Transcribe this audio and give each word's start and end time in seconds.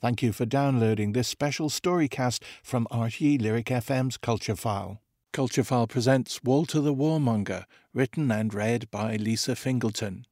Thank 0.00 0.22
you 0.22 0.32
for 0.32 0.46
downloading 0.46 1.12
this 1.12 1.28
special 1.28 1.68
storycast 1.68 2.42
from 2.62 2.88
RTE 2.90 3.42
Lyric 3.42 3.66
FM's 3.66 4.16
Culture 4.16 4.56
File. 4.56 5.02
Culture 5.34 5.62
File 5.62 5.86
presents 5.86 6.42
Walter 6.42 6.80
the 6.80 6.94
Warmonger, 6.94 7.64
written 7.92 8.32
and 8.32 8.54
read 8.54 8.90
by 8.90 9.16
Lisa 9.16 9.54
Fingleton. 9.54 10.26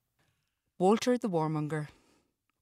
Walter 0.78 1.18
the 1.18 1.28
Warmonger. 1.28 1.88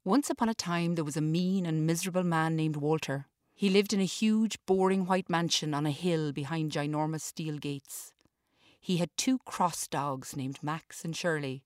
Once 0.05 0.31
upon 0.31 0.49
a 0.49 0.55
time, 0.55 0.97
there 0.97 1.05
was 1.05 1.17
a 1.17 1.21
mean 1.21 1.65
and 1.65 1.87
miserable 1.87 2.25
man 2.25 2.57
named 2.57 2.75
Walter. 2.75 3.27
He 3.55 3.71
lived 3.71 3.93
in 3.93 4.01
a 4.01 4.05
huge, 4.05 4.59
boring 4.67 5.07
white 5.07 5.31
mansion 5.31 5.75
on 5.75 5.87
a 5.87 5.93
hill 5.93 6.33
behind 6.33 6.73
ginormous 6.73 7.21
steel 7.21 7.59
gates. 7.59 8.15
He 8.81 8.97
had 8.97 9.11
two 9.17 9.39
cross 9.47 9.87
dogs 9.87 10.35
named 10.35 10.59
Max 10.61 11.05
and 11.05 11.15
Shirley. 11.15 11.66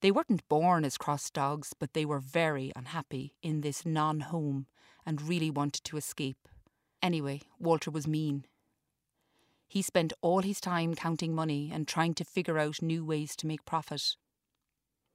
They 0.00 0.10
weren't 0.10 0.48
born 0.48 0.84
as 0.84 0.96
cross 0.96 1.30
dogs, 1.30 1.74
but 1.78 1.92
they 1.92 2.04
were 2.04 2.20
very 2.20 2.72
unhappy 2.76 3.34
in 3.42 3.62
this 3.62 3.84
non 3.84 4.20
home 4.20 4.66
and 5.04 5.20
really 5.20 5.50
wanted 5.50 5.84
to 5.84 5.96
escape. 5.96 6.48
Anyway, 7.02 7.42
Walter 7.58 7.90
was 7.90 8.06
mean. 8.06 8.44
He 9.66 9.82
spent 9.82 10.12
all 10.22 10.42
his 10.42 10.60
time 10.60 10.94
counting 10.94 11.34
money 11.34 11.70
and 11.72 11.86
trying 11.86 12.14
to 12.14 12.24
figure 12.24 12.58
out 12.58 12.80
new 12.80 13.04
ways 13.04 13.36
to 13.36 13.46
make 13.46 13.64
profit. 13.64 14.16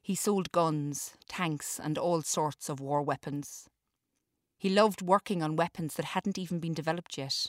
He 0.02 0.16
sold 0.16 0.52
guns, 0.52 1.14
tanks, 1.28 1.80
and 1.80 1.98
all 1.98 2.22
sorts 2.22 2.70
of 2.70 2.80
war 2.80 3.02
weapons. 3.02 3.70
He 4.58 4.70
loved 4.70 5.02
working 5.02 5.42
on 5.42 5.56
weapons 5.56 5.96
that 5.96 6.08
hadn't 6.08 6.38
even 6.38 6.60
been 6.60 6.74
developed 6.74 7.18
yet. 7.18 7.48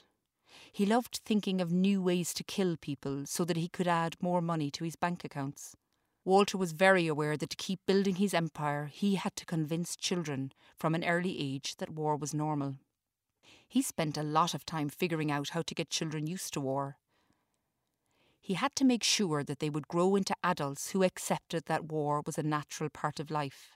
He 0.73 0.87
loved 0.87 1.21
thinking 1.25 1.61
of 1.61 1.73
new 1.73 2.01
ways 2.01 2.33
to 2.35 2.45
kill 2.45 2.77
people 2.77 3.27
so 3.27 3.45
that 3.45 3.57
he 3.57 3.69
could 3.69 3.89
add 3.89 4.17
more 4.21 4.41
money 4.41 4.71
to 4.71 4.85
his 4.85 4.97
bank 4.97 5.25
accounts. 5.25 5.77
Walter 6.25 6.57
was 6.57 6.73
very 6.73 7.07
aware 7.07 7.37
that 7.37 7.51
to 7.51 7.57
keep 7.57 7.81
building 7.87 8.15
his 8.17 8.33
empire, 8.33 8.87
he 8.87 9.17
had 9.17 9.37
to 9.37 9.45
convince 9.45 9.95
children 9.95 10.53
from 10.75 10.95
an 10.95 11.05
early 11.05 11.39
age 11.39 11.77
that 11.77 11.91
war 11.91 12.17
was 12.17 12.33
normal. 12.33 12.77
He 13.69 13.83
spent 13.83 14.17
a 14.17 14.23
lot 14.23 14.55
of 14.55 14.65
time 14.65 14.89
figuring 14.89 15.31
out 15.31 15.51
how 15.51 15.63
to 15.63 15.75
get 15.75 15.91
children 15.91 16.27
used 16.27 16.55
to 16.55 16.61
war. 16.61 16.97
He 18.41 18.55
had 18.55 18.75
to 18.77 18.85
make 18.85 19.03
sure 19.03 19.43
that 19.45 19.59
they 19.59 19.69
would 19.69 19.89
grow 19.89 20.17
into 20.17 20.35
adults 20.43 20.91
who 20.91 21.03
accepted 21.03 21.65
that 21.67 21.91
war 21.91 22.23
was 22.25 22.39
a 22.39 22.43
natural 22.43 22.89
part 22.89 23.21
of 23.21 23.31
life. 23.31 23.71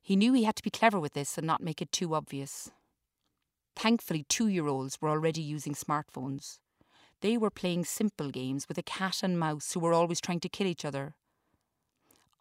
He 0.00 0.16
knew 0.16 0.32
he 0.32 0.44
had 0.44 0.56
to 0.56 0.62
be 0.62 0.70
clever 0.70 0.98
with 0.98 1.12
this 1.12 1.38
and 1.38 1.46
not 1.46 1.62
make 1.62 1.80
it 1.80 1.92
too 1.92 2.14
obvious. 2.14 2.70
Thankfully, 3.76 4.24
two 4.28 4.48
year 4.48 4.66
olds 4.66 4.98
were 5.00 5.08
already 5.08 5.42
using 5.42 5.74
smartphones. 5.74 6.58
They 7.20 7.36
were 7.36 7.50
playing 7.50 7.84
simple 7.84 8.30
games 8.30 8.68
with 8.68 8.78
a 8.78 8.82
cat 8.82 9.22
and 9.22 9.38
mouse 9.38 9.72
who 9.72 9.80
were 9.80 9.92
always 9.92 10.20
trying 10.20 10.40
to 10.40 10.48
kill 10.48 10.66
each 10.66 10.84
other. 10.84 11.14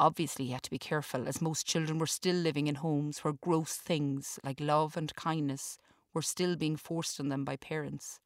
Obviously, 0.02 0.46
he 0.46 0.52
had 0.52 0.64
to 0.64 0.72
be 0.72 0.80
careful, 0.80 1.28
as 1.28 1.44
most 1.44 1.68
children 1.68 2.00
were 2.00 2.08
still 2.08 2.36
living 2.36 2.66
in 2.66 2.74
homes 2.74 3.20
where 3.20 3.34
gross 3.34 3.76
things 3.76 4.40
like 4.44 4.60
love 4.60 4.98
and 4.98 5.14
kindness 5.14 5.78
were 6.12 6.24
still 6.24 6.56
being 6.56 6.76
forced 6.76 7.20
on 7.20 7.30
them 7.30 7.46
by 7.46 7.56
parents. 7.56 8.20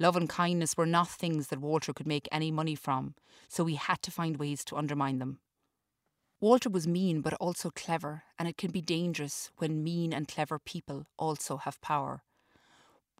Love 0.00 0.16
and 0.16 0.28
kindness 0.28 0.76
were 0.76 0.86
not 0.86 1.06
things 1.06 1.46
that 1.46 1.60
Walter 1.60 1.92
could 1.92 2.08
make 2.08 2.26
any 2.32 2.50
money 2.50 2.74
from, 2.74 3.14
so 3.48 3.66
he 3.66 3.76
had 3.76 4.02
to 4.02 4.10
find 4.10 4.38
ways 4.38 4.64
to 4.64 4.76
undermine 4.76 5.20
them. 5.20 5.38
Walter 6.40 6.68
was 6.68 6.88
mean 6.88 7.20
but 7.20 7.34
also 7.34 7.70
clever, 7.70 8.24
and 8.36 8.48
it 8.48 8.56
can 8.56 8.72
be 8.72 8.82
dangerous 8.82 9.52
when 9.58 9.84
mean 9.84 10.12
and 10.12 10.26
clever 10.26 10.58
people 10.58 11.06
also 11.16 11.58
have 11.58 11.80
power. 11.80 12.24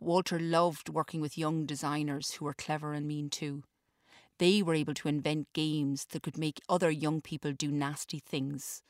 Walter 0.01 0.41
loved 0.41 0.89
working 0.89 1.21
with 1.21 1.39
young 1.39 1.67
designers 1.67 2.33
who 2.33 2.47
were 2.47 2.55
clever 2.55 2.95
and 2.95 3.07
mean 3.07 3.31
too 3.31 3.63
they 4.41 4.63
were 4.63 4.75
able 4.75 4.95
to 4.95 5.07
invent 5.07 5.53
games 5.53 6.07
that 6.07 6.23
could 6.23 6.39
make 6.39 6.63
other 6.67 6.91
young 6.91 7.21
people 7.21 7.53
do 7.53 7.71
nasty 7.71 8.19
things. 8.19 8.83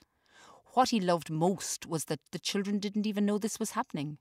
What 0.74 0.90
he 0.90 1.00
loved 1.00 1.28
most 1.28 1.86
was 1.86 2.04
that 2.04 2.20
the 2.30 2.38
children 2.38 2.78
didn't 2.78 3.04
even 3.06 3.26
know 3.26 3.36
this 3.36 3.58
was 3.58 3.72
happening. 3.72 4.18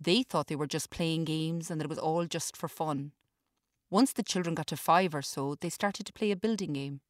They 0.00 0.22
thought 0.22 0.46
they 0.46 0.54
were 0.54 0.68
just 0.68 0.88
playing 0.88 1.24
games 1.24 1.68
and 1.68 1.80
that 1.80 1.86
it 1.86 1.90
was 1.90 1.98
all 1.98 2.26
just 2.26 2.56
for 2.56 2.68
fun. 2.68 3.10
Once 3.90 4.12
the 4.12 4.22
children 4.22 4.54
got 4.54 4.68
to 4.68 4.76
five 4.76 5.16
or 5.16 5.20
so, 5.22 5.56
they 5.60 5.68
started 5.68 6.06
to 6.06 6.12
play 6.12 6.30
a 6.30 6.36
building 6.36 6.74
game. 6.74 7.00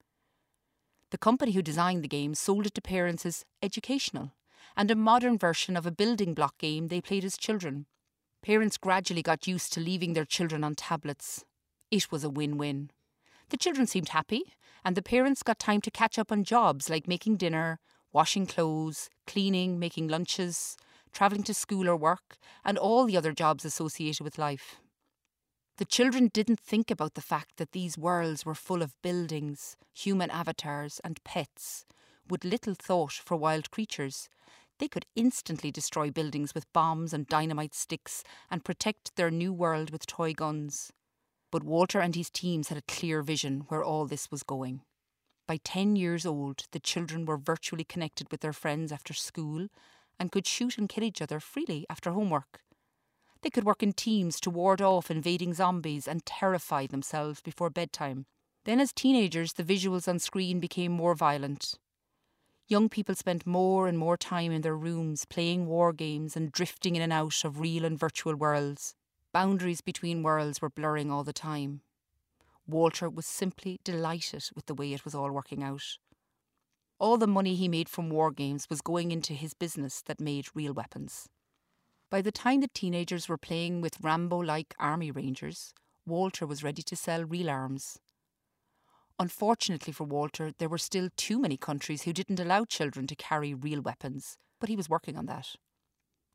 The 1.11 1.19
company 1.19 1.53
who 1.53 1.61
designed 1.61 2.03
the 2.03 2.09
game 2.09 2.35
sold 2.35 2.67
it 2.67 2.75
to 2.75 2.81
parents 2.81 3.27
as 3.27 3.45
educational 3.63 4.33
and 4.79 4.91
a 4.91 4.97
modern 4.97 5.37
version 5.37 5.77
of 5.77 5.85
a 5.85 5.93
building 5.93 6.33
block 6.33 6.57
game 6.57 6.89
they 6.89 7.03
played 7.03 7.27
as 7.27 7.37
children. 7.37 7.85
Parents 8.43 8.79
gradually 8.79 9.23
got 9.23 9.47
used 9.47 9.75
to 9.75 9.81
leaving 9.81 10.15
their 10.15 10.25
children 10.25 10.65
on 10.65 10.75
tablets. 10.75 11.45
It 11.91 12.11
was 12.11 12.25
a 12.25 12.31
win 12.31 12.57
win. 12.57 12.91
The 13.53 13.59
children 13.59 13.87
seemed 13.87 14.09
happy, 14.09 14.55
and 14.83 14.97
the 14.97 15.03
parents 15.03 15.43
got 15.43 15.59
time 15.59 15.83
to 15.83 15.91
catch 15.91 16.19
up 16.19 16.33
on 16.33 16.43
jobs 16.43 16.89
like 16.89 17.07
making 17.07 17.37
dinner, 17.37 17.81
washing 18.11 18.47
clothes, 18.47 19.11
cleaning, 19.27 19.79
making 19.79 20.09
lunches, 20.09 20.75
travelling 21.13 21.43
to 21.43 21.53
school 21.53 21.87
or 21.87 21.95
work, 21.95 22.39
and 22.65 22.79
all 22.79 23.05
the 23.05 23.15
other 23.15 23.35
jobs 23.35 23.67
associated 23.67 24.25
with 24.25 24.39
life. 24.39 24.81
The 25.77 25.85
children 25.85 26.31
didn't 26.33 26.61
think 26.61 26.91
about 26.91 27.13
the 27.13 27.21
fact 27.21 27.59
that 27.59 27.73
these 27.73 27.99
worlds 27.99 28.47
were 28.47 28.55
full 28.55 28.81
of 28.81 28.95
buildings, 29.03 29.77
human 29.93 30.31
avatars, 30.31 30.99
and 31.05 31.23
pets, 31.23 31.85
with 32.31 32.47
little 32.47 32.75
thought 32.75 33.13
for 33.13 33.37
wild 33.37 33.71
creatures. 33.71 34.31
They 34.79 34.89
could 34.89 35.05
instantly 35.15 35.71
destroy 35.71 36.11
buildings 36.11 36.55
with 36.55 36.73
bombs 36.73 37.13
and 37.13 37.27
dynamite 37.27 37.75
sticks 37.75 38.25
and 38.51 38.65
protect 38.65 39.15
their 39.17 39.31
new 39.31 39.53
world 39.53 39.91
with 39.91 40.07
toy 40.07 40.33
guns. 40.33 40.91
But 41.53 41.63
Walter 41.63 42.01
and 42.01 42.17
his 42.17 42.31
teams 42.31 42.69
had 42.69 42.79
a 42.79 42.93
clear 42.93 43.23
vision 43.23 43.67
where 43.69 43.85
all 43.85 44.07
this 44.07 44.31
was 44.31 44.43
going. 44.43 44.81
By 45.47 45.59
10 45.63 45.97
years 45.97 46.25
old, 46.25 46.65
the 46.73 46.81
children 46.81 47.27
were 47.27 47.37
virtually 47.37 47.85
connected 47.85 48.29
with 48.31 48.41
their 48.41 48.55
friends 48.55 48.91
after 48.91 49.13
school 49.13 49.69
and 50.19 50.33
could 50.33 50.47
shoot 50.47 50.79
and 50.79 50.89
kill 50.89 51.05
each 51.05 51.21
other 51.21 51.39
freely 51.41 51.85
after 51.91 52.11
homework. 52.11 52.63
They 53.43 53.51
could 53.51 53.65
work 53.65 53.83
in 53.83 53.93
teams 53.93 54.41
to 54.41 54.51
ward 54.51 54.81
off 54.81 55.11
invading 55.11 55.53
zombies 55.53 56.09
and 56.09 56.25
terrify 56.25 56.87
themselves 56.87 57.43
before 57.43 57.71
bedtime. 57.71 58.25
Then, 58.65 58.81
as 58.81 58.93
teenagers, 58.93 59.55
the 59.55 59.65
visuals 59.65 60.09
on 60.09 60.21
screen 60.21 60.59
became 60.59 60.93
more 60.93 61.15
violent. 61.15 61.75
Young 62.67 62.89
people 62.89 63.15
spent 63.15 63.47
more 63.47 63.89
and 63.89 63.99
more 63.99 64.17
time 64.17 64.53
in 64.53 64.63
their 64.63 64.77
rooms 64.77 65.27
playing 65.27 65.67
war 65.67 65.93
games 65.93 66.35
and 66.35 66.51
drifting 66.51 66.97
in 66.97 67.03
and 67.03 67.13
out 67.13 67.45
of 67.45 67.61
real 67.61 67.85
and 67.85 67.99
virtual 67.99 68.37
worlds. 68.37 68.95
Boundaries 69.33 69.81
between 69.81 70.23
worlds 70.23 70.61
were 70.61 70.69
blurring 70.69 71.11
all 71.11 71.25
the 71.25 71.33
time. 71.33 71.81
Walter 72.67 73.09
was 73.09 73.27
simply 73.27 73.81
delighted 73.83 74.45
with 74.55 74.67
the 74.67 74.75
way 74.75 74.93
it 74.93 75.05
was 75.05 75.15
all 75.15 75.31
working 75.31 75.63
out. 75.63 75.83
All 76.99 77.17
the 77.17 77.27
money 77.27 77.55
he 77.55 77.67
made 77.69 77.89
from 77.89 78.11
war 78.11 78.31
games 78.31 78.69
was 78.69 78.81
going 78.81 79.11
into 79.11 79.33
his 79.33 79.55
business 79.55 80.03
that 80.03 80.21
made 80.21 80.55
real 80.55 80.73
weapons. 80.73 81.29
By 82.11 82.21
the 82.21 82.31
time 82.31 82.61
the 82.61 82.69
teenagers 82.69 83.29
were 83.29 83.39
playing 83.39 83.81
with 83.81 84.01
Rambo 84.01 84.37
like 84.37 84.75
army 84.79 85.11
rangers, 85.11 85.73
Walter 86.07 86.47
was 86.47 86.63
ready 86.63 86.83
to 86.83 86.95
sell 86.95 87.25
real 87.25 87.49
arms. 87.49 87.99
Unfortunately 89.19 89.93
for 89.93 90.05
Walter, 90.05 90.53
there 90.59 90.69
were 90.69 90.79
still 90.79 91.09
too 91.17 91.39
many 91.39 91.57
countries 91.57 92.03
who 92.03 92.13
didn't 92.13 92.41
allow 92.41 92.65
children 92.65 93.07
to 93.07 93.17
carry 93.17 93.55
real 93.55 93.81
weapons, 93.81 94.37
but 94.61 94.69
he 94.69 94.77
was 94.77 94.91
working 94.91 95.17
on 95.17 95.27
that. 95.27 95.57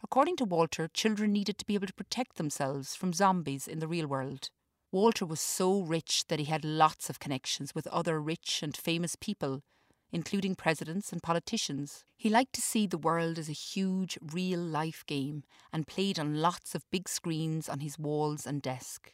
According 0.03 0.37
to 0.37 0.45
Walter, 0.45 0.87
children 0.87 1.33
needed 1.33 1.57
to 1.57 1.65
be 1.65 1.73
able 1.73 1.87
to 1.87 1.93
protect 1.93 2.37
themselves 2.37 2.95
from 2.95 3.13
zombies 3.13 3.67
in 3.67 3.79
the 3.79 3.87
real 3.87 4.07
world. 4.07 4.49
Walter 4.91 5.25
was 5.25 5.41
so 5.41 5.81
rich 5.81 6.25
that 6.27 6.39
he 6.39 6.45
had 6.45 6.63
lots 6.63 7.09
of 7.09 7.19
connections 7.19 7.75
with 7.75 7.87
other 7.87 8.21
rich 8.21 8.61
and 8.63 8.75
famous 8.75 9.15
people, 9.15 9.63
including 10.11 10.55
presidents 10.55 11.11
and 11.11 11.21
politicians. 11.21 12.05
He 12.15 12.29
liked 12.29 12.53
to 12.53 12.61
see 12.61 12.87
the 12.87 12.97
world 12.97 13.37
as 13.37 13.49
a 13.49 13.53
huge, 13.53 14.17
real 14.21 14.59
life 14.59 15.03
game 15.05 15.43
and 15.73 15.87
played 15.87 16.17
on 16.17 16.41
lots 16.41 16.73
of 16.73 16.89
big 16.91 17.09
screens 17.09 17.67
on 17.67 17.79
his 17.79 17.99
walls 17.99 18.47
and 18.47 18.61
desk. 18.61 19.13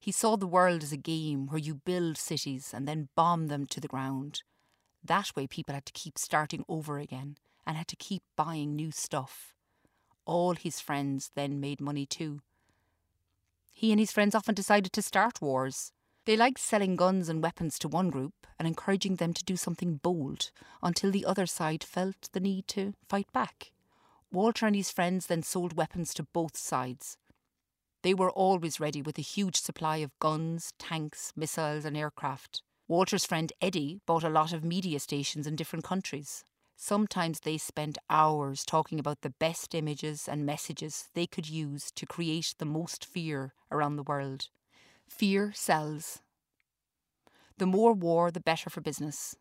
He 0.00 0.10
saw 0.10 0.36
the 0.36 0.48
world 0.48 0.82
as 0.82 0.92
a 0.92 0.96
game 0.96 1.46
where 1.46 1.60
you 1.60 1.76
build 1.76 2.18
cities 2.18 2.72
and 2.74 2.88
then 2.88 3.08
bomb 3.14 3.46
them 3.46 3.66
to 3.66 3.80
the 3.80 3.86
ground. 3.86 4.42
That 5.04 5.30
way, 5.36 5.46
people 5.46 5.74
had 5.74 5.86
to 5.86 5.92
keep 5.92 6.18
starting 6.18 6.64
over 6.68 6.98
again 6.98 7.36
and 7.64 7.76
had 7.76 7.88
to 7.88 7.96
keep 7.96 8.22
buying 8.36 8.74
new 8.74 8.90
stuff. 8.90 9.54
All 10.24 10.54
his 10.54 10.80
friends 10.80 11.30
then 11.34 11.60
made 11.60 11.80
money 11.80 12.06
too. 12.06 12.40
He 13.72 13.90
and 13.90 13.98
his 13.98 14.12
friends 14.12 14.34
often 14.34 14.54
decided 14.54 14.92
to 14.92 15.02
start 15.02 15.40
wars. 15.40 15.92
They 16.24 16.36
liked 16.36 16.60
selling 16.60 16.94
guns 16.94 17.28
and 17.28 17.42
weapons 17.42 17.78
to 17.80 17.88
one 17.88 18.10
group 18.10 18.46
and 18.58 18.68
encouraging 18.68 19.16
them 19.16 19.32
to 19.34 19.44
do 19.44 19.56
something 19.56 19.96
bold 19.96 20.52
until 20.82 21.10
the 21.10 21.24
other 21.24 21.46
side 21.46 21.82
felt 21.82 22.28
the 22.32 22.40
need 22.40 22.68
to 22.68 22.94
fight 23.08 23.32
back. 23.32 23.72
Walter 24.30 24.66
and 24.66 24.76
his 24.76 24.90
friends 24.90 25.26
then 25.26 25.42
sold 25.42 25.76
weapons 25.76 26.14
to 26.14 26.22
both 26.22 26.56
sides. 26.56 27.18
They 28.02 28.14
were 28.14 28.30
always 28.30 28.80
ready 28.80 29.02
with 29.02 29.18
a 29.18 29.22
huge 29.22 29.56
supply 29.56 29.98
of 29.98 30.18
guns, 30.18 30.72
tanks, 30.78 31.32
missiles, 31.36 31.84
and 31.84 31.96
aircraft. 31.96 32.62
Walter's 32.88 33.24
friend 33.24 33.52
Eddie 33.60 34.00
bought 34.06 34.24
a 34.24 34.28
lot 34.28 34.52
of 34.52 34.64
media 34.64 35.00
stations 35.00 35.46
in 35.46 35.56
different 35.56 35.84
countries. 35.84 36.44
Sometimes 36.76 37.40
they 37.40 37.58
spent 37.58 37.98
hours 38.10 38.64
talking 38.64 38.98
about 38.98 39.20
the 39.20 39.30
best 39.38 39.74
images 39.74 40.28
and 40.28 40.44
messages 40.44 41.08
they 41.14 41.26
could 41.26 41.48
use 41.48 41.90
to 41.92 42.06
create 42.06 42.54
the 42.58 42.64
most 42.64 43.04
fear 43.04 43.54
around 43.70 43.96
the 43.96 44.02
world. 44.02 44.48
Fear 45.08 45.52
sells. 45.54 46.20
The 47.58 47.66
more 47.66 47.92
war, 47.92 48.30
the 48.30 48.40
better 48.40 48.70
for 48.70 48.80
business. 48.80 49.36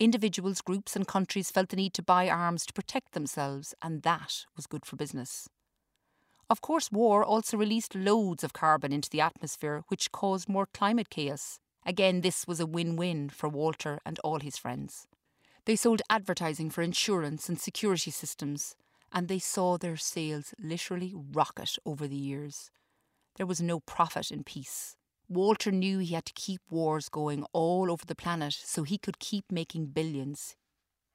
Individuals, 0.00 0.60
groups, 0.60 0.94
and 0.96 1.06
countries 1.06 1.50
felt 1.50 1.70
the 1.70 1.76
need 1.76 1.92
to 1.94 2.02
buy 2.02 2.28
arms 2.28 2.64
to 2.66 2.72
protect 2.72 3.12
themselves, 3.12 3.74
and 3.82 4.02
that 4.02 4.46
was 4.56 4.66
good 4.66 4.86
for 4.86 4.96
business. 4.96 5.48
Of 6.50 6.60
course, 6.60 6.90
war 6.90 7.22
also 7.24 7.56
released 7.56 7.94
loads 7.94 8.42
of 8.42 8.52
carbon 8.52 8.92
into 8.92 9.10
the 9.10 9.20
atmosphere, 9.20 9.84
which 9.88 10.12
caused 10.12 10.48
more 10.48 10.66
climate 10.66 11.10
chaos. 11.10 11.60
Again, 11.84 12.22
this 12.22 12.46
was 12.46 12.60
a 12.60 12.66
win 12.66 12.96
win 12.96 13.28
for 13.28 13.48
Walter 13.48 14.00
and 14.06 14.18
all 14.20 14.40
his 14.40 14.56
friends. 14.56 15.06
They 15.68 15.76
sold 15.76 16.00
advertising 16.08 16.70
for 16.70 16.80
insurance 16.80 17.50
and 17.50 17.60
security 17.60 18.10
systems, 18.10 18.74
and 19.12 19.28
they 19.28 19.38
saw 19.38 19.76
their 19.76 19.98
sales 19.98 20.54
literally 20.58 21.12
rocket 21.14 21.76
over 21.84 22.08
the 22.08 22.16
years. 22.16 22.70
There 23.36 23.44
was 23.44 23.60
no 23.60 23.80
profit 23.80 24.30
in 24.30 24.44
peace. 24.44 24.96
Walter 25.28 25.70
knew 25.70 25.98
he 25.98 26.14
had 26.14 26.24
to 26.24 26.32
keep 26.32 26.62
wars 26.70 27.10
going 27.10 27.44
all 27.52 27.90
over 27.90 28.06
the 28.06 28.14
planet 28.14 28.56
so 28.64 28.82
he 28.82 28.96
could 28.96 29.18
keep 29.18 29.52
making 29.52 29.88
billions. 29.88 30.56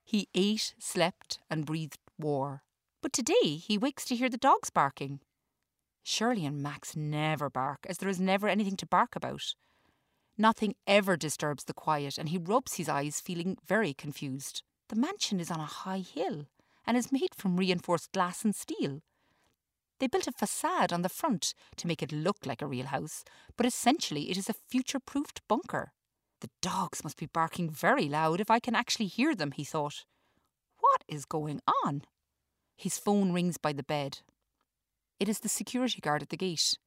He 0.05 0.27
ate, 0.35 0.75
slept, 0.77 1.39
and 1.49 1.65
breathed 1.65 1.97
war. 2.19 2.61
But 3.01 3.11
today 3.11 3.55
he 3.55 3.79
wakes 3.79 4.05
to 4.05 4.15
hear 4.15 4.29
the 4.29 4.37
dogs 4.37 4.69
barking. 4.69 5.21
Shirley 6.03 6.45
and 6.45 6.61
Max 6.61 6.95
never 6.95 7.49
bark, 7.49 7.87
as 7.89 7.97
there 7.97 8.07
is 8.07 8.19
never 8.19 8.47
anything 8.47 8.77
to 8.77 8.85
bark 8.85 9.15
about. 9.15 9.55
Nothing 10.37 10.75
ever 10.87 11.15
disturbs 11.15 11.65
the 11.65 11.73
quiet, 11.73 12.17
and 12.17 12.29
he 12.29 12.37
rubs 12.37 12.75
his 12.75 12.89
eyes, 12.89 13.21
feeling 13.21 13.57
very 13.67 13.93
confused. 13.93 14.63
The 14.89 14.95
mansion 14.95 15.39
is 15.39 15.51
on 15.51 15.59
a 15.59 15.65
high 15.65 15.99
hill 15.99 16.47
and 16.85 16.97
is 16.97 17.11
made 17.11 17.35
from 17.35 17.57
reinforced 17.57 18.11
glass 18.11 18.43
and 18.43 18.55
steel. 18.55 19.01
They 19.99 20.07
built 20.07 20.27
a 20.27 20.31
facade 20.31 20.91
on 20.91 21.01
the 21.01 21.09
front 21.09 21.53
to 21.77 21.87
make 21.87 22.01
it 22.03 22.11
look 22.11 22.45
like 22.45 22.61
a 22.61 22.67
real 22.67 22.87
house, 22.87 23.23
but 23.55 23.65
essentially 23.65 24.29
it 24.29 24.37
is 24.37 24.49
a 24.49 24.53
future 24.53 24.99
proofed 24.99 25.41
bunker. 25.47 25.93
The 26.41 26.49
dogs 26.61 27.03
must 27.03 27.17
be 27.17 27.27
barking 27.27 27.69
very 27.69 28.09
loud 28.09 28.41
if 28.41 28.51
I 28.51 28.59
can 28.59 28.75
actually 28.75 29.05
hear 29.05 29.33
them, 29.33 29.51
he 29.51 29.63
thought. 29.63 30.03
What 30.79 31.03
is 31.07 31.25
going 31.25 31.61
on? 31.85 32.01
His 32.75 32.97
phone 32.97 33.31
rings 33.31 33.57
by 33.57 33.71
the 33.71 33.83
bed. 33.83 34.19
It 35.19 35.29
is 35.29 35.39
the 35.39 35.47
security 35.47 36.01
guard 36.01 36.21
at 36.21 36.29
the 36.29 36.37
gate. 36.37 36.77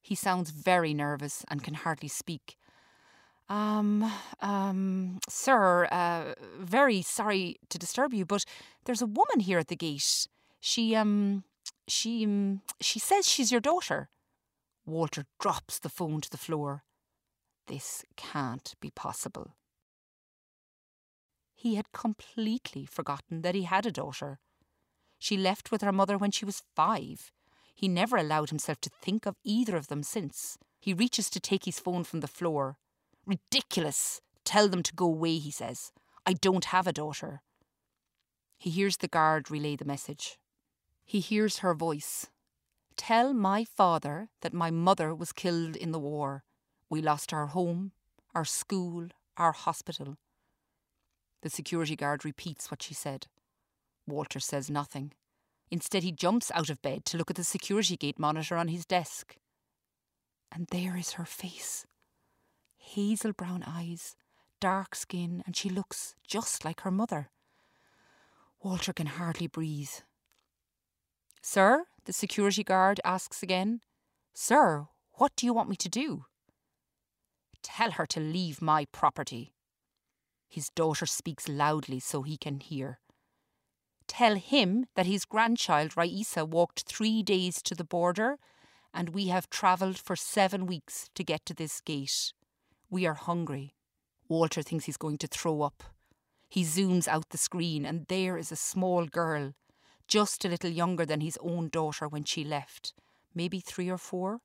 He 0.00 0.14
sounds 0.14 0.50
very 0.50 0.94
nervous 0.94 1.44
and 1.50 1.62
can 1.62 1.74
hardly 1.74 2.08
speak. 2.08 2.56
Um, 3.48 4.10
um, 4.40 5.18
sir, 5.28 5.86
uh, 5.90 6.34
very 6.58 7.02
sorry 7.02 7.56
to 7.68 7.78
disturb 7.78 8.14
you, 8.14 8.24
but 8.24 8.44
there's 8.84 9.02
a 9.02 9.06
woman 9.06 9.40
here 9.40 9.58
at 9.58 9.68
the 9.68 9.76
gate. 9.76 10.26
She, 10.60 10.96
um, 10.96 11.44
she, 11.86 12.24
um, 12.24 12.62
she 12.80 12.98
says 12.98 13.28
she's 13.28 13.52
your 13.52 13.60
daughter. 13.60 14.08
Walter 14.86 15.24
drops 15.40 15.78
the 15.78 15.88
phone 15.88 16.20
to 16.22 16.30
the 16.30 16.38
floor. 16.38 16.84
This 17.66 18.04
can't 18.16 18.74
be 18.80 18.90
possible. 18.90 19.56
He 21.54 21.76
had 21.76 21.92
completely 21.92 22.84
forgotten 22.84 23.42
that 23.42 23.54
he 23.54 23.62
had 23.62 23.86
a 23.86 23.92
daughter. 23.92 24.38
She 25.18 25.36
left 25.36 25.70
with 25.70 25.80
her 25.80 25.92
mother 25.92 26.18
when 26.18 26.30
she 26.30 26.44
was 26.44 26.62
five. 26.76 27.32
He 27.74 27.88
never 27.88 28.16
allowed 28.16 28.50
himself 28.50 28.80
to 28.82 28.90
think 29.02 29.26
of 29.26 29.36
either 29.44 29.76
of 29.76 29.88
them 29.88 30.02
since. 30.02 30.58
He 30.78 30.92
reaches 30.92 31.30
to 31.30 31.40
take 31.40 31.64
his 31.64 31.80
phone 31.80 32.04
from 32.04 32.20
the 32.20 32.28
floor. 32.28 32.76
Ridiculous! 33.26 34.20
Tell 34.44 34.68
them 34.68 34.82
to 34.82 34.94
go 34.94 35.06
away, 35.06 35.38
he 35.38 35.50
says. 35.50 35.92
I 36.26 36.34
don't 36.34 36.66
have 36.66 36.86
a 36.86 36.92
daughter. 36.92 37.40
He 38.58 38.70
hears 38.70 38.98
the 38.98 39.08
guard 39.08 39.50
relay 39.50 39.76
the 39.76 39.84
message. 39.84 40.38
He 41.04 41.20
hears 41.20 41.58
her 41.58 41.74
voice. 41.74 42.26
Tell 42.96 43.34
my 43.34 43.64
father 43.64 44.28
that 44.42 44.54
my 44.54 44.70
mother 44.70 45.14
was 45.14 45.32
killed 45.32 45.76
in 45.76 45.92
the 45.92 45.98
war. 45.98 46.44
We 46.88 47.02
lost 47.02 47.32
our 47.32 47.46
home, 47.46 47.92
our 48.34 48.44
school, 48.44 49.08
our 49.36 49.52
hospital. 49.52 50.16
The 51.42 51.50
security 51.50 51.96
guard 51.96 52.24
repeats 52.24 52.70
what 52.70 52.82
she 52.82 52.94
said. 52.94 53.26
Walter 54.06 54.40
says 54.40 54.70
nothing. 54.70 55.12
Instead, 55.70 56.02
he 56.02 56.12
jumps 56.12 56.50
out 56.54 56.70
of 56.70 56.82
bed 56.82 57.04
to 57.06 57.16
look 57.16 57.30
at 57.30 57.36
the 57.36 57.44
security 57.44 57.96
gate 57.96 58.18
monitor 58.18 58.56
on 58.56 58.68
his 58.68 58.86
desk. 58.86 59.36
And 60.52 60.66
there 60.70 60.96
is 60.96 61.12
her 61.12 61.24
face 61.24 61.86
hazel 62.84 63.32
brown 63.32 63.64
eyes, 63.66 64.16
dark 64.60 64.94
skin, 64.94 65.42
and 65.46 65.56
she 65.56 65.68
looks 65.68 66.14
just 66.26 66.64
like 66.64 66.82
her 66.82 66.90
mother. 66.90 67.30
Walter 68.62 68.92
can 68.92 69.06
hardly 69.06 69.46
breathe. 69.46 69.90
Sir, 71.42 71.84
the 72.04 72.12
security 72.12 72.64
guard 72.64 73.00
asks 73.04 73.42
again. 73.42 73.80
Sir, 74.32 74.86
what 75.14 75.32
do 75.36 75.46
you 75.46 75.52
want 75.52 75.68
me 75.68 75.76
to 75.76 75.88
do? 75.88 76.24
Tell 77.62 77.92
her 77.92 78.06
to 78.06 78.20
leave 78.20 78.62
my 78.62 78.86
property. 78.92 79.54
His 80.48 80.70
daughter 80.70 81.06
speaks 81.06 81.48
loudly 81.48 82.00
so 82.00 82.22
he 82.22 82.36
can 82.36 82.60
hear. 82.60 83.00
Tell 84.06 84.36
him 84.36 84.86
that 84.94 85.06
his 85.06 85.24
grandchild 85.24 85.96
Raisa 85.96 86.44
walked 86.44 86.82
three 86.82 87.22
days 87.22 87.62
to 87.62 87.74
the 87.74 87.84
border, 87.84 88.38
and 88.92 89.08
we 89.10 89.28
have 89.28 89.50
travelled 89.50 89.98
for 89.98 90.14
seven 90.14 90.66
weeks 90.66 91.08
to 91.14 91.24
get 91.24 91.44
to 91.46 91.54
this 91.54 91.80
gate. 91.80 92.32
We 92.94 93.06
are 93.06 93.14
hungry. 93.14 93.74
Walter 94.28 94.62
thinks 94.62 94.84
he's 94.84 94.96
going 94.96 95.18
to 95.18 95.26
throw 95.26 95.62
up. 95.62 95.82
He 96.48 96.62
zooms 96.62 97.08
out 97.08 97.30
the 97.30 97.38
screen, 97.38 97.84
and 97.84 98.06
there 98.06 98.38
is 98.38 98.52
a 98.52 98.66
small 98.72 99.06
girl, 99.06 99.54
just 100.06 100.44
a 100.44 100.48
little 100.48 100.70
younger 100.70 101.04
than 101.04 101.20
his 101.20 101.36
own 101.40 101.70
daughter 101.70 102.06
when 102.06 102.22
she 102.22 102.44
left, 102.44 102.94
maybe 103.34 103.58
three 103.58 103.90
or 103.90 103.98
four. 103.98 104.42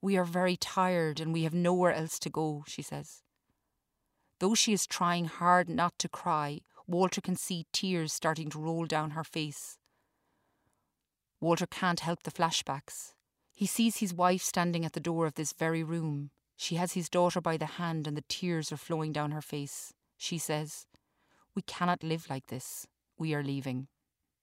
We 0.00 0.16
are 0.16 0.24
very 0.24 0.56
tired 0.56 1.20
and 1.20 1.32
we 1.32 1.44
have 1.44 1.54
nowhere 1.54 1.92
else 1.92 2.18
to 2.18 2.28
go, 2.28 2.64
she 2.66 2.82
says. 2.82 3.22
Though 4.40 4.56
she 4.56 4.72
is 4.72 4.84
trying 4.84 5.26
hard 5.26 5.68
not 5.68 5.96
to 6.00 6.08
cry, 6.08 6.62
Walter 6.88 7.20
can 7.20 7.36
see 7.36 7.66
tears 7.72 8.12
starting 8.12 8.50
to 8.50 8.58
roll 8.58 8.86
down 8.86 9.10
her 9.12 9.22
face. 9.22 9.78
Walter 11.40 11.66
can't 11.66 12.00
help 12.00 12.24
the 12.24 12.32
flashbacks. 12.32 13.14
He 13.54 13.66
sees 13.66 13.98
his 13.98 14.12
wife 14.12 14.42
standing 14.42 14.84
at 14.84 14.94
the 14.94 15.06
door 15.08 15.26
of 15.26 15.34
this 15.34 15.52
very 15.52 15.84
room. 15.84 16.32
She 16.62 16.76
has 16.76 16.92
his 16.92 17.08
daughter 17.08 17.40
by 17.40 17.56
the 17.56 17.66
hand 17.66 18.06
and 18.06 18.16
the 18.16 18.22
tears 18.28 18.70
are 18.70 18.76
flowing 18.76 19.10
down 19.10 19.32
her 19.32 19.42
face. 19.42 19.92
She 20.16 20.38
says, 20.38 20.86
We 21.56 21.62
cannot 21.62 22.04
live 22.04 22.30
like 22.30 22.46
this. 22.46 22.86
We 23.18 23.34
are 23.34 23.42
leaving. 23.42 23.88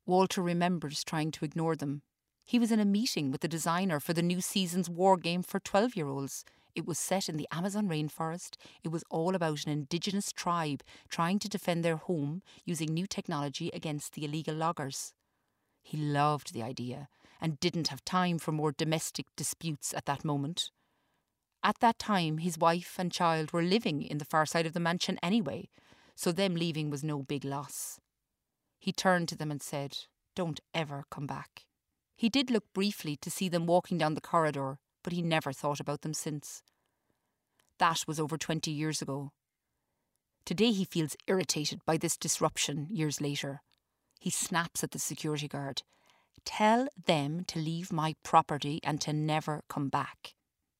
Walter 0.05 0.41
remembers 0.41 1.05
trying 1.05 1.31
to 1.31 1.45
ignore 1.45 1.77
them. 1.77 2.01
He 2.43 2.59
was 2.59 2.73
in 2.73 2.79
a 2.81 2.83
meeting 2.83 3.31
with 3.31 3.39
the 3.39 3.47
designer 3.47 4.01
for 4.01 4.11
the 4.11 4.21
new 4.21 4.41
season's 4.41 4.89
war 4.89 5.15
game 5.15 5.43
for 5.43 5.61
12 5.61 5.95
year 5.95 6.09
olds. 6.09 6.43
It 6.75 6.85
was 6.85 6.99
set 6.99 7.29
in 7.29 7.37
the 7.37 7.47
Amazon 7.53 7.87
rainforest. 7.87 8.57
It 8.83 8.89
was 8.89 9.05
all 9.09 9.33
about 9.33 9.65
an 9.65 9.71
indigenous 9.71 10.33
tribe 10.33 10.83
trying 11.07 11.39
to 11.39 11.47
defend 11.47 11.85
their 11.85 11.95
home 11.95 12.41
using 12.65 12.93
new 12.93 13.07
technology 13.07 13.71
against 13.73 14.15
the 14.15 14.25
illegal 14.25 14.55
loggers. 14.55 15.13
He 15.81 15.95
loved 15.95 16.51
the 16.53 16.63
idea 16.63 17.07
and 17.39 17.61
didn't 17.61 17.87
have 17.87 18.03
time 18.03 18.39
for 18.39 18.51
more 18.51 18.73
domestic 18.73 19.27
disputes 19.37 19.93
at 19.93 20.05
that 20.07 20.25
moment. 20.25 20.71
At 21.63 21.79
that 21.79 21.99
time, 21.99 22.37
his 22.37 22.57
wife 22.57 22.95
and 22.97 23.11
child 23.11 23.51
were 23.51 23.61
living 23.61 24.01
in 24.01 24.17
the 24.17 24.25
far 24.25 24.45
side 24.45 24.65
of 24.65 24.73
the 24.73 24.79
mansion 24.79 25.19
anyway, 25.21 25.69
so 26.15 26.31
them 26.31 26.55
leaving 26.55 26.89
was 26.89 27.03
no 27.03 27.21
big 27.21 27.43
loss. 27.43 27.99
He 28.79 28.93
turned 28.93 29.27
to 29.29 29.35
them 29.35 29.51
and 29.51 29.61
said, 29.61 29.97
Don't 30.35 30.61
ever 30.73 31.03
come 31.09 31.27
back. 31.27 31.65
He 32.15 32.29
did 32.29 32.49
look 32.49 32.65
briefly 32.73 33.17
to 33.17 33.29
see 33.29 33.49
them 33.49 33.65
walking 33.65 33.97
down 33.97 34.13
the 34.13 34.21
corridor, 34.21 34.79
but 35.03 35.13
he 35.13 35.21
never 35.21 35.51
thought 35.51 35.79
about 35.79 36.01
them 36.01 36.13
since. 36.13 36.63
That 37.77 38.03
was 38.07 38.19
over 38.19 38.37
20 38.37 38.71
years 38.71 39.01
ago. 39.01 39.31
Today 40.45 40.71
he 40.71 40.85
feels 40.85 41.15
irritated 41.27 41.81
by 41.85 41.97
this 41.97 42.17
disruption 42.17 42.87
years 42.89 43.21
later. 43.21 43.61
He 44.19 44.29
snaps 44.29 44.83
at 44.83 44.91
the 44.91 44.99
security 44.99 45.47
guard. 45.47 45.83
Tell 46.43 46.87
them 47.05 47.43
to 47.45 47.59
leave 47.59 47.91
my 47.91 48.15
property 48.23 48.79
and 48.83 48.99
to 49.01 49.13
never 49.13 49.63
come 49.69 49.89
back. 49.89 50.33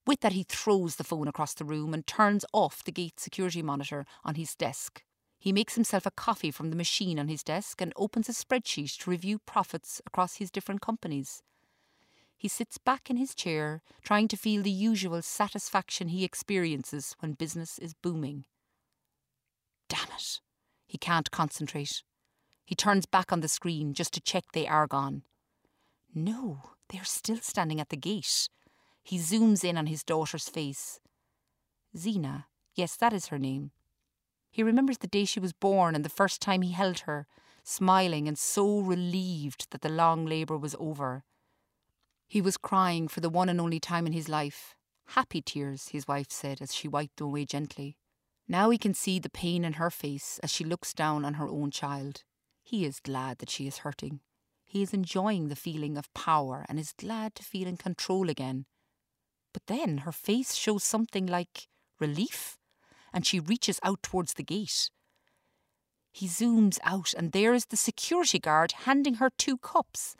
With 0.06 0.22
that, 0.22 0.34
he 0.34 0.44
throws 0.44 0.96
the 0.96 1.04
phone 1.04 1.28
across 1.28 1.54
the 1.54 1.66
room 1.66 1.94
and 1.94 2.06
turns 2.06 2.46
off 2.54 2.84
the 2.84 2.92
gate 2.92 3.20
security 3.20 3.62
monitor 3.62 4.06
on 4.24 4.36
his 4.36 4.56
desk. 4.56 5.04
He 5.38 5.54
makes 5.54 5.76
himself 5.76 6.06
a 6.06 6.12
coffee 6.12 6.52
from 6.52 6.70
the 6.70 6.76
machine 6.76 7.18
on 7.20 7.28
his 7.28 7.44
desk 7.44 7.82
and 7.82 7.94
opens 7.96 8.28
a 8.28 8.34
spreadsheet 8.34 8.98
to 9.00 9.10
review 9.10 9.40
profits 9.40 10.02
across 10.06 10.36
his 10.36 10.52
different 10.52 10.82
companies. 10.82 11.42
He 12.38 12.48
sits 12.48 12.78
back 12.78 13.10
in 13.10 13.18
his 13.18 13.36
chair, 13.36 13.82
trying 14.02 14.28
to 14.30 14.38
feel 14.38 14.64
the 14.64 14.72
usual 14.72 15.22
satisfaction 15.22 16.08
he 16.08 16.24
experiences 16.24 17.16
when 17.20 17.34
business 17.34 17.78
is 17.80 17.94
booming. 17.94 18.46
Damn 19.90 20.08
it! 20.16 20.40
He 20.88 20.98
can't 20.98 21.32
concentrate. 21.32 22.04
He 22.66 22.76
turns 22.76 23.06
back 23.06 23.32
on 23.32 23.42
the 23.42 23.48
screen 23.48 23.94
just 23.94 24.14
to 24.14 24.22
check 24.22 24.46
they 24.54 24.68
are 24.68 24.88
gone. 24.88 25.24
No, 26.14 26.72
they 26.90 27.00
are 27.00 27.06
still 27.06 27.40
standing 27.40 27.80
at 27.80 27.90
the 27.90 27.98
gate. 27.98 28.48
He 29.04 29.18
zooms 29.18 29.64
in 29.64 29.78
on 29.78 29.88
his 29.88 30.04
daughter's 30.04 30.50
face. 30.50 31.00
Zena, 31.98 32.48
yes, 32.76 32.96
that 32.98 33.14
is 33.14 33.28
her 33.28 33.40
name. 33.40 33.72
He 34.52 34.64
remembers 34.64 35.00
the 35.00 35.08
day 35.08 35.26
she 35.26 35.40
was 35.40 35.54
born 35.54 35.96
and 35.96 36.04
the 36.04 36.10
first 36.10 36.42
time 36.42 36.62
he 36.62 36.72
held 36.72 37.00
her, 37.00 37.28
smiling 37.64 38.28
and 38.28 38.38
so 38.38 38.80
relieved 38.80 39.68
that 39.72 39.82
the 39.82 39.90
long 39.90 40.26
labour 40.26 40.58
was 40.58 40.76
over. 40.80 41.24
He 42.28 42.42
was 42.42 42.58
crying 42.58 43.08
for 43.08 43.22
the 43.22 43.30
one 43.30 43.50
and 43.50 43.60
only 43.60 43.80
time 43.80 44.06
in 44.06 44.14
his 44.14 44.30
life. 44.30 44.76
Happy 45.08 45.42
tears, 45.42 45.90
his 45.90 46.08
wife 46.08 46.30
said 46.30 46.62
as 46.62 46.74
she 46.74 46.88
wiped 46.88 47.18
them 47.18 47.28
away 47.28 47.46
gently. 47.46 47.98
Now 48.48 48.70
he 48.70 48.78
can 48.78 48.94
see 48.94 49.20
the 49.20 49.30
pain 49.30 49.66
in 49.66 49.74
her 49.74 49.90
face 49.90 50.40
as 50.44 50.52
she 50.52 50.64
looks 50.64 50.94
down 50.94 51.26
on 51.26 51.36
her 51.36 51.48
own 51.48 51.72
child. 51.72 52.24
He 52.64 52.86
is 52.86 53.00
glad 53.00 53.40
that 53.40 53.50
she 53.50 53.66
is 53.66 53.80
hurting. 53.80 54.20
He 54.66 54.84
is 54.84 54.94
enjoying 54.94 55.48
the 55.48 55.56
feeling 55.56 55.98
of 55.98 56.14
power 56.14 56.66
and 56.70 56.80
is 56.80 56.94
glad 56.94 57.34
to 57.36 57.44
feel 57.44 57.68
in 57.68 57.78
control 57.78 58.30
again. 58.30 58.66
But 59.54 59.66
then 59.68 60.00
her 60.00 60.12
face 60.12 60.56
shows 60.56 60.84
something 60.84 61.26
like 61.26 61.68
relief, 62.00 62.58
and 63.14 63.26
she 63.26 63.40
reaches 63.40 63.80
out 63.84 64.04
towards 64.04 64.34
the 64.34 64.44
gate. 64.44 64.90
He 66.12 66.28
zooms 66.28 66.80
out, 66.84 67.14
and 67.14 67.32
there 67.32 67.54
is 67.54 67.66
the 67.66 67.78
security 67.78 68.40
guard 68.40 68.72
handing 68.84 69.16
her 69.16 69.30
two 69.38 69.58
cups. 69.58 70.16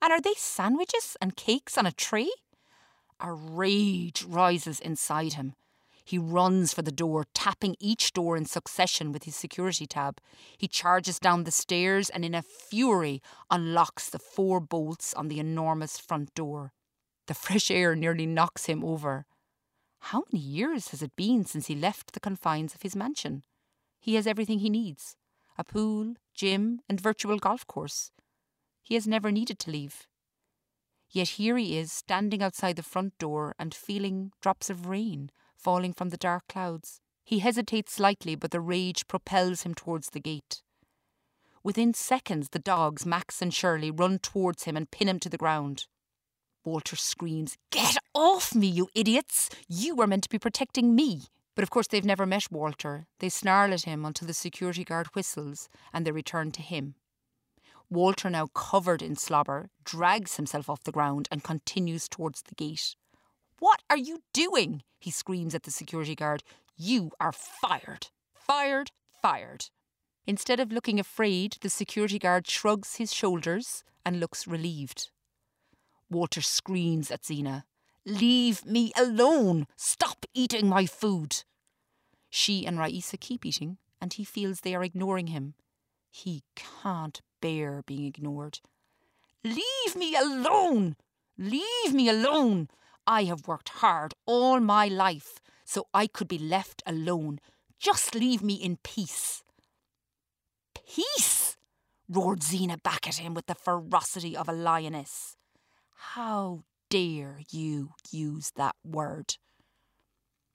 And 0.00 0.12
are 0.12 0.20
they 0.20 0.34
sandwiches 0.36 1.16
and 1.20 1.36
cakes 1.36 1.76
on 1.76 1.86
a 1.86 1.92
tray? 1.92 2.28
A 3.20 3.32
rage 3.32 4.22
rises 4.24 4.78
inside 4.78 5.34
him. 5.34 5.54
He 6.04 6.18
runs 6.18 6.72
for 6.72 6.82
the 6.82 6.92
door, 6.92 7.26
tapping 7.34 7.76
each 7.78 8.12
door 8.12 8.36
in 8.36 8.46
succession 8.46 9.12
with 9.12 9.24
his 9.24 9.36
security 9.36 9.86
tab. 9.86 10.20
He 10.56 10.66
charges 10.66 11.18
down 11.18 11.44
the 11.44 11.50
stairs 11.50 12.08
and, 12.08 12.24
in 12.24 12.34
a 12.34 12.42
fury, 12.42 13.20
unlocks 13.50 14.08
the 14.08 14.18
four 14.18 14.58
bolts 14.60 15.12
on 15.12 15.28
the 15.28 15.38
enormous 15.38 15.98
front 15.98 16.34
door. 16.34 16.72
The 17.28 17.34
fresh 17.34 17.70
air 17.70 17.94
nearly 17.94 18.24
knocks 18.24 18.64
him 18.64 18.82
over. 18.82 19.26
How 20.00 20.24
many 20.32 20.42
years 20.42 20.88
has 20.88 21.02
it 21.02 21.14
been 21.14 21.44
since 21.44 21.66
he 21.66 21.74
left 21.74 22.12
the 22.12 22.20
confines 22.20 22.74
of 22.74 22.80
his 22.80 22.96
mansion? 22.96 23.42
He 24.00 24.14
has 24.14 24.26
everything 24.26 24.60
he 24.60 24.70
needs 24.70 25.14
a 25.58 25.64
pool, 25.64 26.14
gym, 26.34 26.80
and 26.88 26.98
virtual 27.00 27.38
golf 27.38 27.66
course. 27.66 28.12
He 28.80 28.94
has 28.94 29.06
never 29.06 29.30
needed 29.30 29.58
to 29.58 29.70
leave. 29.70 30.06
Yet 31.10 31.30
here 31.30 31.58
he 31.58 31.76
is, 31.76 31.92
standing 31.92 32.42
outside 32.42 32.76
the 32.76 32.82
front 32.82 33.18
door 33.18 33.54
and 33.58 33.74
feeling 33.74 34.32
drops 34.40 34.70
of 34.70 34.86
rain 34.86 35.30
falling 35.54 35.92
from 35.92 36.08
the 36.08 36.16
dark 36.16 36.44
clouds. 36.48 37.00
He 37.24 37.40
hesitates 37.40 37.92
slightly, 37.92 38.36
but 38.36 38.52
the 38.52 38.60
rage 38.60 39.06
propels 39.06 39.62
him 39.62 39.74
towards 39.74 40.10
the 40.10 40.20
gate. 40.20 40.62
Within 41.62 41.92
seconds, 41.92 42.50
the 42.50 42.58
dogs, 42.58 43.04
Max 43.04 43.42
and 43.42 43.52
Shirley, 43.52 43.90
run 43.90 44.18
towards 44.18 44.62
him 44.62 44.78
and 44.78 44.90
pin 44.90 45.08
him 45.08 45.18
to 45.20 45.28
the 45.28 45.36
ground. 45.36 45.86
Walter 46.68 46.96
screams, 46.96 47.56
Get 47.70 47.96
off 48.14 48.54
me, 48.54 48.66
you 48.66 48.88
idiots! 48.94 49.48
You 49.68 49.96
were 49.96 50.06
meant 50.06 50.24
to 50.24 50.28
be 50.28 50.38
protecting 50.38 50.94
me. 50.94 51.22
But 51.54 51.62
of 51.62 51.70
course, 51.70 51.86
they've 51.86 52.04
never 52.04 52.26
met 52.26 52.52
Walter. 52.52 53.06
They 53.20 53.30
snarl 53.30 53.72
at 53.72 53.84
him 53.84 54.04
until 54.04 54.28
the 54.28 54.34
security 54.34 54.84
guard 54.84 55.06
whistles 55.14 55.70
and 55.94 56.06
they 56.06 56.10
return 56.10 56.52
to 56.52 56.60
him. 56.60 56.94
Walter, 57.88 58.28
now 58.28 58.48
covered 58.48 59.00
in 59.00 59.16
slobber, 59.16 59.70
drags 59.82 60.36
himself 60.36 60.68
off 60.68 60.84
the 60.84 60.92
ground 60.92 61.26
and 61.30 61.42
continues 61.42 62.06
towards 62.06 62.42
the 62.42 62.54
gate. 62.54 62.96
What 63.60 63.80
are 63.88 63.96
you 63.96 64.18
doing? 64.34 64.82
He 65.00 65.10
screams 65.10 65.54
at 65.54 65.62
the 65.62 65.70
security 65.70 66.14
guard. 66.14 66.42
You 66.76 67.12
are 67.18 67.32
fired. 67.32 68.08
Fired, 68.34 68.90
fired. 69.22 69.70
Instead 70.26 70.60
of 70.60 70.70
looking 70.70 71.00
afraid, 71.00 71.56
the 71.62 71.70
security 71.70 72.18
guard 72.18 72.46
shrugs 72.46 72.96
his 72.96 73.14
shoulders 73.14 73.84
and 74.04 74.20
looks 74.20 74.46
relieved. 74.46 75.08
Walter 76.10 76.40
screams 76.40 77.10
at 77.10 77.24
Zena. 77.24 77.64
Leave 78.04 78.64
me 78.64 78.92
alone! 78.96 79.66
Stop 79.76 80.24
eating 80.34 80.68
my 80.68 80.86
food! 80.86 81.44
She 82.30 82.66
and 82.66 82.78
Raisa 82.78 83.16
keep 83.16 83.44
eating, 83.44 83.78
and 84.00 84.12
he 84.12 84.24
feels 84.24 84.60
they 84.60 84.74
are 84.74 84.84
ignoring 84.84 85.28
him. 85.28 85.54
He 86.10 86.42
can't 86.54 87.20
bear 87.40 87.82
being 87.86 88.04
ignored. 88.04 88.60
Leave 89.44 89.96
me 89.96 90.16
alone! 90.16 90.96
Leave 91.36 91.92
me 91.92 92.08
alone! 92.08 92.68
I 93.06 93.24
have 93.24 93.46
worked 93.48 93.70
hard 93.80 94.14
all 94.26 94.60
my 94.60 94.86
life 94.88 95.40
so 95.64 95.86
I 95.94 96.06
could 96.06 96.28
be 96.28 96.38
left 96.38 96.82
alone. 96.86 97.40
Just 97.78 98.14
leave 98.14 98.42
me 98.42 98.54
in 98.54 98.78
peace. 98.82 99.42
Peace! 100.74 101.56
roared 102.08 102.42
Zena 102.42 102.78
back 102.78 103.06
at 103.06 103.16
him 103.16 103.34
with 103.34 103.46
the 103.46 103.54
ferocity 103.54 104.36
of 104.36 104.48
a 104.48 104.52
lioness. 104.52 105.37
How 106.00 106.62
dare 106.90 107.40
you 107.50 107.94
use 108.12 108.52
that 108.54 108.76
word? 108.84 109.36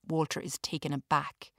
Walter 0.07 0.39
is 0.39 0.57
taken 0.59 0.93
aback. 0.93 1.51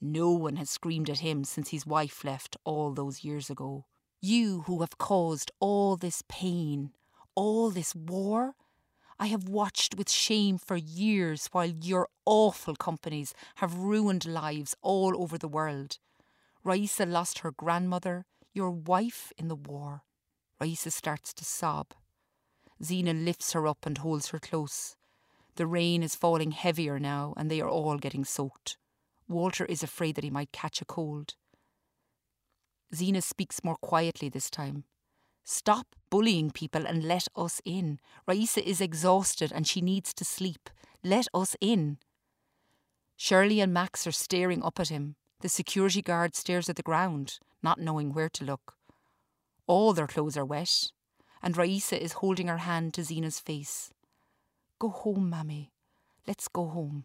No 0.00 0.30
one 0.30 0.56
has 0.56 0.70
screamed 0.70 1.10
at 1.10 1.18
him 1.18 1.44
since 1.44 1.68
his 1.68 1.86
wife 1.86 2.24
left 2.24 2.56
all 2.64 2.94
those 2.94 3.24
years 3.24 3.50
ago. 3.50 3.84
You 4.22 4.62
who 4.62 4.80
have 4.80 4.96
caused 4.96 5.52
all 5.60 5.96
this 5.96 6.22
pain, 6.26 6.92
all 7.34 7.68
this 7.68 7.94
war, 7.94 8.54
I 9.18 9.26
have 9.26 9.46
watched 9.46 9.94
with 9.94 10.10
shame 10.10 10.56
for 10.56 10.76
years 10.76 11.48
while 11.52 11.66
your 11.66 12.08
awful 12.24 12.76
companies 12.76 13.34
have 13.56 13.74
ruined 13.74 14.24
lives 14.24 14.74
all 14.80 15.20
over 15.22 15.36
the 15.36 15.48
world. 15.48 15.98
Raisa 16.64 17.04
lost 17.04 17.40
her 17.40 17.52
grandmother, 17.52 18.24
your 18.54 18.70
wife 18.70 19.34
in 19.36 19.48
the 19.48 19.54
war. 19.54 20.02
Raisa 20.58 20.90
starts 20.90 21.34
to 21.34 21.44
sob. 21.44 21.92
Zena 22.82 23.12
lifts 23.12 23.52
her 23.52 23.66
up 23.66 23.84
and 23.86 23.98
holds 23.98 24.28
her 24.28 24.38
close. 24.38 24.96
The 25.56 25.66
rain 25.66 26.02
is 26.02 26.14
falling 26.14 26.52
heavier 26.52 26.98
now, 26.98 27.34
and 27.36 27.50
they 27.50 27.60
are 27.60 27.68
all 27.68 27.98
getting 27.98 28.24
soaked. 28.24 28.76
Walter 29.28 29.64
is 29.64 29.82
afraid 29.82 30.14
that 30.14 30.24
he 30.24 30.30
might 30.30 30.52
catch 30.52 30.80
a 30.80 30.84
cold. 30.84 31.34
Zena 32.94 33.20
speaks 33.20 33.64
more 33.64 33.76
quietly 33.76 34.28
this 34.28 34.48
time. 34.48 34.84
Stop 35.44 35.96
bullying 36.10 36.50
people 36.50 36.86
and 36.86 37.04
let 37.04 37.26
us 37.34 37.60
in. 37.64 37.98
Raisa 38.26 38.66
is 38.66 38.80
exhausted 38.80 39.50
and 39.52 39.66
she 39.66 39.80
needs 39.80 40.14
to 40.14 40.24
sleep. 40.24 40.70
Let 41.02 41.26
us 41.34 41.56
in. 41.60 41.98
Shirley 43.16 43.60
and 43.60 43.72
Max 43.72 44.06
are 44.06 44.12
staring 44.12 44.62
up 44.62 44.78
at 44.78 44.88
him. 44.88 45.16
The 45.40 45.48
security 45.48 46.02
guard 46.02 46.34
stares 46.34 46.68
at 46.68 46.76
the 46.76 46.82
ground, 46.82 47.38
not 47.62 47.80
knowing 47.80 48.12
where 48.12 48.28
to 48.30 48.44
look. 48.44 48.74
All 49.66 49.92
their 49.92 50.06
clothes 50.06 50.36
are 50.36 50.44
wet, 50.44 50.90
and 51.42 51.56
Raisa 51.56 52.02
is 52.02 52.14
holding 52.14 52.48
her 52.48 52.58
hand 52.58 52.94
to 52.94 53.02
Zena's 53.02 53.38
face. 53.38 53.90
Go 54.78 54.88
home, 54.88 55.30
Mammy. 55.30 55.72
Let's 56.26 56.48
go 56.48 56.66
home. 56.66 57.04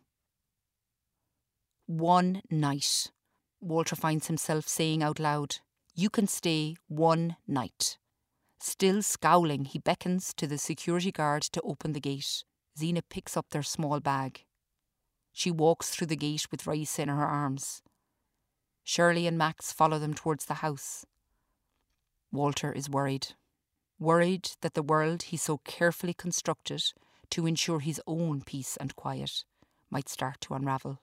One 1.86 2.42
night, 2.50 3.12
Walter 3.60 3.96
finds 3.96 4.28
himself 4.28 4.68
saying 4.68 5.04
out 5.04 5.20
loud, 5.20 5.58
You 5.96 6.10
can 6.10 6.28
stay 6.28 6.76
one 6.88 7.36
night. 7.48 7.98
Still 8.60 9.02
scowling, 9.02 9.66
he 9.66 9.80
beckons 9.80 10.34
to 10.36 10.48
the 10.48 10.58
security 10.58 11.12
guard 11.12 11.44
to 11.44 11.62
open 11.62 11.94
the 11.94 12.00
gate. 12.00 12.44
Zena 12.78 13.02
picks 13.02 13.36
up 13.36 13.50
their 13.50 13.64
small 13.64 14.00
bag. 14.00 14.46
She 15.34 15.52
walks 15.52 15.90
through 15.90 16.08
the 16.08 16.16
gate 16.16 16.48
with 16.52 16.66
Raisa 16.66 17.02
in 17.02 17.10
her 17.10 17.26
arms. 17.26 17.82
Shirley 18.84 19.28
and 19.28 19.38
Max 19.38 19.72
follow 19.72 20.00
them 20.00 20.14
towards 20.14 20.46
the 20.46 20.56
house. 20.56 21.06
Walter 22.32 22.72
is 22.72 22.90
worried. 22.90 23.28
Worried 24.04 24.50
that 24.60 24.74
the 24.74 24.84
world 24.84 25.24
he 25.24 25.38
so 25.38 25.60
carefully 25.60 26.14
constructed 26.14 26.84
to 27.30 27.48
ensure 27.48 27.80
his 27.80 28.02
own 28.06 28.42
peace 28.42 28.76
and 28.76 28.94
quiet 28.98 29.46
might 29.90 30.10
start 30.10 30.42
to 30.42 30.56
unravel. 30.56 31.00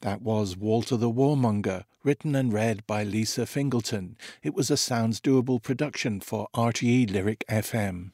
That 0.00 0.20
was 0.20 0.56
Walter 0.56 0.96
the 0.96 1.08
Warmonger, 1.08 1.84
written 2.02 2.34
and 2.34 2.52
read 2.52 2.84
by 2.88 3.04
Lisa 3.04 3.46
Fingleton. 3.46 4.16
It 4.42 4.52
was 4.52 4.68
a 4.68 4.76
Sounds 4.76 5.20
Doable 5.20 5.62
production 5.62 6.18
for 6.18 6.48
RTE 6.56 7.12
Lyric 7.12 7.44
FM. 7.48 8.10